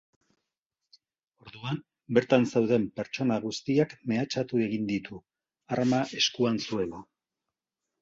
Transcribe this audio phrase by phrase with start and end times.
[1.47, 1.77] Orduan,
[2.19, 5.23] bertan zeuden pertsona guztiak mehatxatu egin ditu,
[5.79, 7.09] arma eskuan zuela.